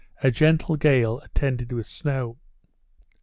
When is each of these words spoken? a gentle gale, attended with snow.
a 0.23 0.31
gentle 0.31 0.77
gale, 0.77 1.19
attended 1.19 1.71
with 1.71 1.85
snow. 1.85 2.39